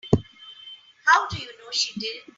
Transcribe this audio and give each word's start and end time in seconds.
How 1.05 1.27
do 1.27 1.37
you 1.37 1.45
know 1.45 1.69
she 1.71 1.99
didn't? 1.99 2.23